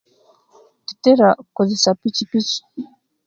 Tutira 0.85 1.27
okukozesia 1.41 1.97
pikipiki 2.01 2.59